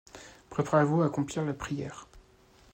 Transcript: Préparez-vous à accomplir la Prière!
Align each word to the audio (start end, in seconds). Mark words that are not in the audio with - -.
Préparez-vous 0.49 1.03
à 1.03 1.05
accomplir 1.05 1.45
la 1.45 1.53
Prière! 1.53 2.07